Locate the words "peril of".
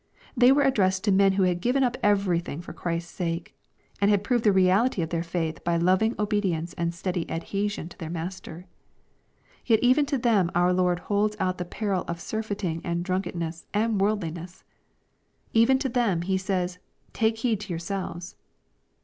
11.65-12.19